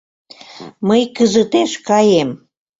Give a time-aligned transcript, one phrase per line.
[0.87, 2.29] Мый кызытеш каем.